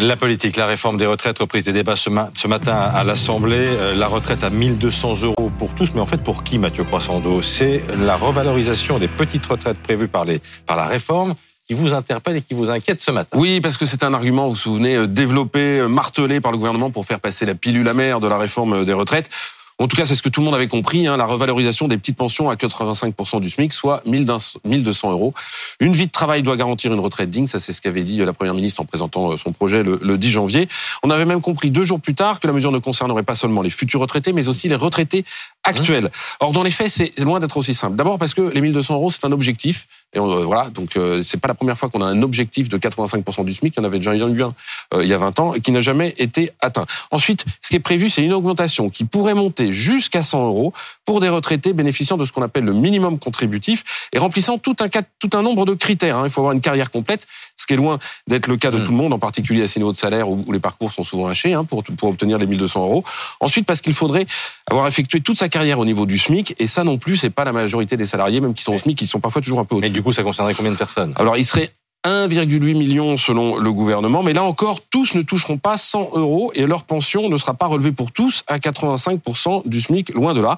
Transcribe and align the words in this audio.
La 0.00 0.16
politique, 0.16 0.56
la 0.56 0.66
réforme 0.66 0.96
des 0.96 1.06
retraites, 1.06 1.38
reprise 1.38 1.62
des 1.62 1.72
débats 1.72 1.94
ce, 1.94 2.10
matin 2.10 2.72
à 2.72 3.04
l'Assemblée. 3.04 3.66
Euh, 3.68 3.94
la 3.94 4.08
retraite 4.08 4.42
à 4.42 4.50
1200 4.50 5.22
euros 5.22 5.52
pour 5.56 5.72
tous, 5.74 5.90
mais 5.94 6.00
en 6.00 6.06
fait 6.06 6.22
pour 6.22 6.42
qui, 6.42 6.58
Mathieu 6.58 6.82
Croissando? 6.82 7.42
C'est 7.42 7.84
la 7.96 8.16
revalorisation 8.16 8.98
des 8.98 9.06
petites 9.06 9.46
retraites 9.46 9.78
prévues 9.78 10.08
par, 10.08 10.24
les, 10.24 10.40
par 10.66 10.76
la 10.76 10.86
réforme 10.86 11.34
qui 11.68 11.74
vous 11.74 11.94
interpelle 11.94 12.36
et 12.36 12.42
qui 12.42 12.54
vous 12.54 12.70
inquiète 12.70 13.00
ce 13.02 13.12
matin. 13.12 13.38
Oui, 13.38 13.60
parce 13.60 13.76
que 13.76 13.86
c'est 13.86 14.02
un 14.02 14.12
argument, 14.14 14.44
vous 14.44 14.50
vous 14.50 14.56
souvenez, 14.56 14.96
euh, 14.96 15.06
développé, 15.06 15.78
euh, 15.78 15.88
martelé 15.88 16.40
par 16.40 16.50
le 16.50 16.58
gouvernement 16.58 16.90
pour 16.90 17.06
faire 17.06 17.20
passer 17.20 17.46
la 17.46 17.54
pilule 17.54 17.88
amère 17.88 18.18
de 18.18 18.26
la 18.26 18.36
réforme 18.36 18.84
des 18.84 18.94
retraites. 18.94 19.30
En 19.80 19.88
tout 19.88 19.96
cas, 19.96 20.06
c'est 20.06 20.14
ce 20.14 20.22
que 20.22 20.28
tout 20.28 20.40
le 20.40 20.44
monde 20.44 20.54
avait 20.54 20.68
compris, 20.68 21.08
hein, 21.08 21.16
la 21.16 21.24
revalorisation 21.24 21.88
des 21.88 21.98
petites 21.98 22.16
pensions 22.16 22.48
à 22.48 22.54
85% 22.54 23.40
du 23.40 23.50
SMIC, 23.50 23.72
soit 23.72 24.02
1200 24.06 25.10
euros. 25.10 25.34
Une 25.80 25.92
vie 25.92 26.06
de 26.06 26.12
travail 26.12 26.44
doit 26.44 26.56
garantir 26.56 26.92
une 26.92 27.00
retraite 27.00 27.28
digne, 27.28 27.48
ça 27.48 27.58
c'est 27.58 27.72
ce 27.72 27.82
qu'avait 27.82 28.04
dit 28.04 28.18
la 28.18 28.32
Première 28.32 28.54
ministre 28.54 28.80
en 28.80 28.84
présentant 28.84 29.32
euh, 29.32 29.36
son 29.36 29.52
projet 29.52 29.82
le 29.82 30.16
10 30.16 30.30
janvier. 30.30 30.68
On 31.02 31.10
avait 31.10 31.24
même 31.24 31.40
compris 31.40 31.70
deux 31.70 31.82
jours 31.82 32.00
plus 32.00 32.14
tard 32.14 32.38
que 32.38 32.46
la 32.46 32.52
mesure 32.52 32.70
ne 32.70 32.78
concernerait 32.78 33.24
pas 33.24 33.34
seulement 33.34 33.62
les 33.62 33.70
futurs 33.70 34.00
retraités, 34.00 34.32
mais 34.32 34.48
aussi 34.48 34.68
les 34.68 34.76
retraités 34.76 35.24
actuels. 35.64 36.10
Or, 36.40 36.52
dans 36.52 36.62
les 36.62 36.70
faits, 36.70 36.90
c'est 36.90 37.18
loin 37.18 37.40
d'être 37.40 37.56
aussi 37.56 37.74
simple. 37.74 37.96
D'abord 37.96 38.18
parce 38.18 38.34
que 38.34 38.42
les 38.42 38.60
1200 38.60 38.94
euros, 38.94 39.10
c'est 39.10 39.24
un 39.24 39.32
objectif. 39.32 39.86
Et 40.14 40.20
on, 40.20 40.44
voilà, 40.44 40.70
donc 40.70 40.96
euh, 40.96 41.22
c'est 41.22 41.38
pas 41.38 41.48
la 41.48 41.54
première 41.54 41.76
fois 41.76 41.88
qu'on 41.88 42.00
a 42.00 42.06
un 42.06 42.22
objectif 42.22 42.68
de 42.68 42.78
85% 42.78 43.44
du 43.44 43.52
SMIC. 43.52 43.74
Il 43.76 43.80
y 43.80 43.82
en 43.82 43.84
avait 43.86 43.98
déjà 43.98 44.14
eu 44.14 44.22
un 44.22 44.54
euh, 44.94 45.02
il 45.02 45.08
y 45.08 45.14
a 45.14 45.18
20 45.18 45.40
ans 45.40 45.54
et 45.54 45.60
qui 45.60 45.72
n'a 45.72 45.80
jamais 45.80 46.14
été 46.18 46.52
atteint. 46.60 46.86
Ensuite, 47.10 47.44
ce 47.60 47.70
qui 47.70 47.76
est 47.76 47.80
prévu, 47.80 48.08
c'est 48.10 48.22
une 48.22 48.32
augmentation 48.32 48.90
qui 48.90 49.04
pourrait 49.04 49.34
monter 49.34 49.72
jusqu'à 49.72 50.22
100 50.22 50.46
euros 50.46 50.72
pour 51.04 51.20
des 51.20 51.28
retraités 51.28 51.72
bénéficiant 51.72 52.16
de 52.16 52.24
ce 52.24 52.32
qu'on 52.32 52.42
appelle 52.42 52.64
le 52.64 52.72
minimum 52.72 53.18
contributif 53.18 53.82
et 54.12 54.18
remplissant 54.18 54.58
tout 54.58 54.76
un, 54.80 54.88
tout 55.18 55.30
un 55.36 55.42
nombre 55.42 55.64
de 55.66 55.74
critères. 55.74 56.18
Hein. 56.18 56.26
Il 56.26 56.30
faut 56.30 56.40
avoir 56.40 56.52
une 56.52 56.60
carrière 56.60 56.90
complète, 56.90 57.26
ce 57.56 57.66
qui 57.66 57.74
est 57.74 57.76
loin 57.76 57.98
d'être 58.28 58.46
le 58.46 58.56
cas 58.56 58.70
de 58.70 58.78
mmh. 58.78 58.84
tout 58.84 58.90
le 58.90 58.96
monde, 58.96 59.12
en 59.12 59.18
particulier 59.18 59.62
à 59.62 59.68
ces 59.68 59.80
niveaux 59.80 59.92
de 59.92 59.98
salaire 59.98 60.28
où, 60.28 60.44
les 60.52 60.60
parcours 60.60 60.92
sont 60.92 61.04
souvent 61.04 61.26
hachés 61.26 61.54
hein, 61.54 61.64
pour, 61.64 61.82
pour 61.82 62.10
obtenir 62.10 62.38
les 62.38 62.46
1200 62.46 62.82
euros. 62.82 63.04
Ensuite, 63.40 63.66
parce 63.66 63.80
qu'il 63.80 63.94
faudrait 63.94 64.26
avoir 64.70 64.86
effectué 64.86 65.20
toute 65.20 65.38
sa 65.38 65.48
carrière 65.54 65.78
au 65.78 65.84
niveau 65.84 66.04
du 66.04 66.18
SMIC 66.18 66.56
et 66.58 66.66
ça 66.66 66.82
non 66.82 66.98
plus, 66.98 67.16
c'est 67.16 67.30
pas 67.30 67.44
la 67.44 67.52
majorité 67.52 67.96
des 67.96 68.06
salariés, 68.06 68.40
même 68.40 68.54
qui 68.54 68.64
sont 68.64 68.74
au 68.74 68.78
SMIC, 68.78 68.98
qui 68.98 69.06
sont 69.06 69.20
parfois 69.20 69.40
toujours 69.40 69.60
un 69.60 69.64
peu 69.64 69.76
au-dessus. 69.76 69.88
Mais 69.88 69.94
du 69.94 70.02
coup, 70.02 70.12
ça 70.12 70.24
concernerait 70.24 70.54
combien 70.54 70.72
de 70.72 70.76
personnes? 70.76 71.12
Alors, 71.14 71.36
il 71.36 71.44
serait 71.44 71.70
1,8 72.04 72.76
million 72.76 73.16
selon 73.16 73.56
le 73.56 73.72
gouvernement. 73.72 74.24
Mais 74.24 74.32
là 74.32 74.42
encore, 74.42 74.80
tous 74.90 75.14
ne 75.14 75.22
toucheront 75.22 75.56
pas 75.56 75.76
100 75.76 76.10
euros 76.14 76.50
et 76.56 76.66
leur 76.66 76.82
pension 76.82 77.28
ne 77.28 77.36
sera 77.36 77.54
pas 77.54 77.66
relevée 77.66 77.92
pour 77.92 78.10
tous 78.10 78.42
à 78.48 78.58
85% 78.58 79.68
du 79.68 79.80
SMIC, 79.80 80.12
loin 80.12 80.34
de 80.34 80.40
là. 80.40 80.56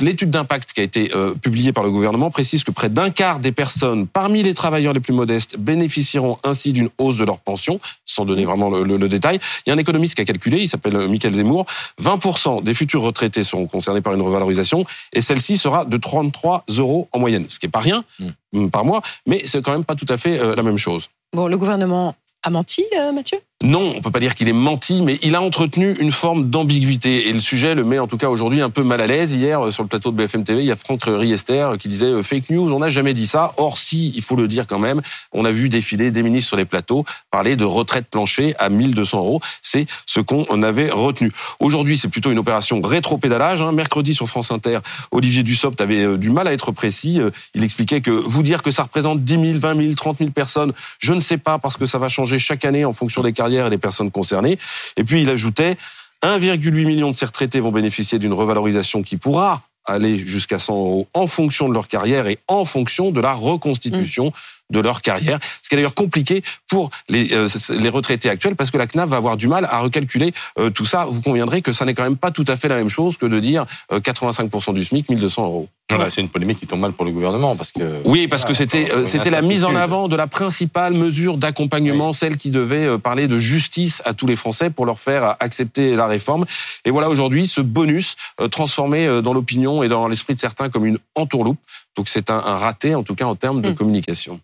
L'étude 0.00 0.30
d'impact 0.30 0.72
qui 0.72 0.80
a 0.80 0.82
été 0.82 1.14
euh, 1.14 1.34
publiée 1.34 1.72
par 1.72 1.84
le 1.84 1.90
gouvernement 1.90 2.30
précise 2.30 2.64
que 2.64 2.70
près 2.70 2.88
d'un 2.88 3.10
quart 3.10 3.38
des 3.38 3.52
personnes 3.52 4.06
parmi 4.06 4.42
les 4.42 4.54
travailleurs 4.54 4.94
les 4.94 5.00
plus 5.00 5.12
modestes 5.12 5.58
bénéficieront 5.58 6.38
ainsi 6.42 6.72
d'une 6.72 6.88
hausse 6.96 7.18
de 7.18 7.24
leur 7.24 7.38
pension, 7.38 7.80
sans 8.06 8.24
donner 8.24 8.46
vraiment 8.46 8.70
le, 8.70 9.08
détail. 9.08 9.40
Il 9.66 9.70
y 9.70 9.72
a 9.72 9.74
un 9.74 9.78
économiste 9.78 10.14
qui 10.14 10.22
a 10.22 10.24
calculé, 10.24 10.58
il 10.58 10.68
s'appelle 10.68 10.96
euh, 10.96 11.06
Michael 11.06 11.34
Zemmour, 11.34 11.66
20% 12.02 12.62
des 12.62 12.72
futurs 12.72 13.02
retraités 13.02 13.44
seront 13.44 13.66
concernés 13.66 14.00
par 14.00 14.14
une 14.14 14.22
revalorisation 14.22 14.86
et 15.12 15.20
celle-ci 15.20 15.58
sera 15.58 15.84
de 15.84 15.96
33 15.98 16.64
euros 16.78 17.08
en 17.12 17.18
moyenne, 17.18 17.44
ce 17.50 17.58
qui 17.58 17.66
est 17.66 17.70
pas 17.70 17.80
rien 17.80 18.04
mm. 18.18 18.28
Mm, 18.52 18.70
par 18.70 18.86
mois, 18.86 19.02
mais 19.26 19.42
c'est 19.44 19.62
quand 19.62 19.72
même 19.72 19.84
pas 19.84 19.96
tout 19.96 20.06
à 20.08 20.16
fait 20.16 20.38
euh, 20.38 20.56
la 20.56 20.62
même 20.62 20.78
chose. 20.78 21.10
Bon, 21.34 21.46
le 21.46 21.58
gouvernement 21.58 22.14
a 22.42 22.48
menti, 22.48 22.84
Mathieu? 23.14 23.38
Non, 23.64 23.94
on 23.96 24.00
peut 24.02 24.10
pas 24.10 24.20
dire 24.20 24.34
qu'il 24.34 24.46
est 24.48 24.52
menti, 24.52 25.00
mais 25.00 25.18
il 25.22 25.34
a 25.34 25.40
entretenu 25.40 25.96
une 25.98 26.12
forme 26.12 26.50
d'ambiguïté. 26.50 27.30
Et 27.30 27.32
le 27.32 27.40
sujet 27.40 27.74
le 27.74 27.82
met 27.82 27.98
en 27.98 28.06
tout 28.06 28.18
cas 28.18 28.28
aujourd'hui 28.28 28.60
un 28.60 28.68
peu 28.68 28.82
mal 28.82 29.00
à 29.00 29.06
l'aise. 29.06 29.32
Hier, 29.32 29.58
euh, 29.64 29.70
sur 29.70 29.82
le 29.82 29.88
plateau 29.88 30.10
de 30.10 30.16
BFM 30.16 30.44
TV, 30.44 30.60
il 30.60 30.66
y 30.66 30.70
a 30.70 30.76
Franck 30.76 31.04
Riester 31.06 31.70
qui 31.80 31.88
disait 31.88 32.04
euh, 32.04 32.22
fake 32.22 32.50
news, 32.50 32.70
on 32.70 32.80
n'a 32.80 32.90
jamais 32.90 33.14
dit 33.14 33.26
ça. 33.26 33.54
Or, 33.56 33.78
si, 33.78 34.12
il 34.14 34.20
faut 34.20 34.36
le 34.36 34.48
dire 34.48 34.66
quand 34.66 34.78
même, 34.78 35.00
on 35.32 35.46
a 35.46 35.50
vu 35.50 35.70
défiler 35.70 36.10
des 36.10 36.22
ministres 36.22 36.48
sur 36.48 36.58
les 36.58 36.66
plateaux 36.66 37.06
parler 37.30 37.56
de 37.56 37.64
retraite 37.64 38.06
plancher 38.10 38.54
à 38.58 38.68
1200 38.68 39.18
euros. 39.18 39.40
C'est 39.62 39.86
ce 40.04 40.20
qu'on 40.20 40.62
avait 40.62 40.90
retenu. 40.90 41.32
Aujourd'hui, 41.58 41.96
c'est 41.96 42.08
plutôt 42.08 42.30
une 42.30 42.38
opération 42.38 42.82
rétro-pédalage. 42.82 43.62
Hein. 43.62 43.72
Mercredi 43.72 44.12
sur 44.12 44.28
France 44.28 44.50
Inter, 44.50 44.80
Olivier 45.10 45.42
Dussopt 45.42 45.80
avait 45.80 46.04
euh, 46.04 46.18
du 46.18 46.28
mal 46.28 46.48
à 46.48 46.52
être 46.52 46.70
précis. 46.70 47.18
Il 47.54 47.64
expliquait 47.64 48.02
que 48.02 48.10
vous 48.10 48.42
dire 48.42 48.62
que 48.62 48.70
ça 48.70 48.82
représente 48.82 49.24
10 49.24 49.52
000, 49.52 49.58
20 49.58 49.82
000, 49.82 49.94
30 49.94 50.18
000 50.18 50.30
personnes, 50.32 50.74
je 50.98 51.14
ne 51.14 51.20
sais 51.20 51.38
pas 51.38 51.58
parce 51.58 51.78
que 51.78 51.86
ça 51.86 51.98
va 51.98 52.10
changer 52.10 52.38
chaque 52.38 52.66
année 52.66 52.84
en 52.84 52.92
fonction 52.92 53.22
des 53.22 53.32
carrières 53.32 53.53
et 53.54 53.70
des 53.70 53.78
personnes 53.78 54.10
concernées. 54.10 54.58
Et 54.96 55.04
puis 55.04 55.22
il 55.22 55.30
ajoutait 55.30 55.76
1,8 56.22 56.86
million 56.86 57.10
de 57.10 57.14
ces 57.14 57.26
retraités 57.26 57.60
vont 57.60 57.72
bénéficier 57.72 58.18
d'une 58.18 58.32
revalorisation 58.32 59.02
qui 59.02 59.16
pourra 59.16 59.62
aller 59.84 60.18
jusqu'à 60.18 60.58
100 60.58 60.74
euros 60.74 61.08
en 61.12 61.26
fonction 61.26 61.68
de 61.68 61.74
leur 61.74 61.88
carrière 61.88 62.26
et 62.26 62.38
en 62.48 62.64
fonction 62.64 63.10
de 63.10 63.20
la 63.20 63.32
reconstitution 63.32 64.32
de 64.70 64.80
leur 64.80 65.02
carrière. 65.02 65.38
Ce 65.62 65.68
qui 65.68 65.74
est 65.74 65.78
d'ailleurs 65.78 65.94
compliqué 65.94 66.42
pour 66.68 66.90
les, 67.08 67.34
euh, 67.34 67.48
les 67.78 67.88
retraités 67.90 68.30
actuels 68.30 68.56
parce 68.56 68.70
que 68.70 68.78
la 68.78 68.86
CNAV 68.86 69.10
va 69.10 69.16
avoir 69.16 69.36
du 69.36 69.46
mal 69.46 69.66
à 69.70 69.80
recalculer 69.80 70.32
euh, 70.58 70.70
tout 70.70 70.86
ça. 70.86 71.04
Vous 71.04 71.20
conviendrez 71.20 71.60
que 71.60 71.72
ça 71.72 71.84
n'est 71.84 71.92
quand 71.92 72.02
même 72.02 72.16
pas 72.16 72.30
tout 72.30 72.46
à 72.48 72.56
fait 72.56 72.68
la 72.68 72.76
même 72.76 72.88
chose 72.88 73.18
que 73.18 73.26
de 73.26 73.38
dire 73.40 73.66
85% 73.90 74.70
euh, 74.70 74.72
du 74.72 74.84
SMIC, 74.84 75.10
1200 75.10 75.44
euros. 75.44 75.68
C'est 76.10 76.20
une 76.20 76.28
polémique 76.28 76.58
qui 76.58 76.66
tombe 76.66 76.80
mal 76.80 76.92
pour 76.92 77.04
le 77.04 77.12
gouvernement 77.12 77.56
parce 77.56 77.70
que 77.70 78.02
oui 78.06 78.26
parce 78.26 78.44
que 78.44 78.54
c'était 78.54 79.04
c'était 79.04 79.30
la 79.30 79.42
mise 79.42 79.64
en 79.64 79.76
avant 79.76 80.08
de 80.08 80.16
la 80.16 80.26
principale 80.26 80.94
mesure 80.94 81.36
d'accompagnement, 81.36 82.12
celle 82.12 82.36
qui 82.36 82.50
devait 82.50 82.98
parler 82.98 83.28
de 83.28 83.38
justice 83.38 84.02
à 84.04 84.14
tous 84.14 84.26
les 84.26 84.36
Français 84.36 84.70
pour 84.70 84.86
leur 84.86 84.98
faire 84.98 85.36
accepter 85.40 85.94
la 85.94 86.06
réforme. 86.06 86.46
Et 86.84 86.90
voilà 86.90 87.10
aujourd'hui 87.10 87.46
ce 87.46 87.60
bonus 87.60 88.16
transformé 88.50 89.20
dans 89.22 89.34
l'opinion 89.34 89.82
et 89.82 89.88
dans 89.88 90.08
l'esprit 90.08 90.34
de 90.34 90.40
certains 90.40 90.70
comme 90.70 90.86
une 90.86 90.98
entourloupe. 91.14 91.58
Donc 91.96 92.08
c'est 92.08 92.30
un, 92.30 92.38
un 92.38 92.56
raté 92.56 92.94
en 92.94 93.02
tout 93.02 93.14
cas 93.14 93.26
en 93.26 93.36
termes 93.36 93.60
de 93.60 93.70
mmh. 93.70 93.74
communication. 93.74 94.40